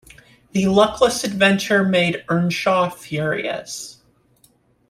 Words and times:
The 0.53 0.65
luckless 0.65 1.23
adventure 1.23 1.83
made 1.83 2.25
Earnshaw 2.27 2.89
furious. 2.89 3.99